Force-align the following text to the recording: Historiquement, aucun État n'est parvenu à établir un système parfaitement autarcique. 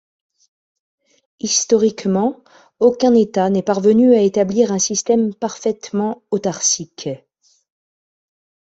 Historiquement, 1.41 2.43
aucun 2.79 3.13
État 3.13 3.51
n'est 3.51 3.61
parvenu 3.61 4.15
à 4.15 4.21
établir 4.23 4.71
un 4.71 4.79
système 4.79 5.31
parfaitement 5.31 6.23
autarcique. 6.31 7.07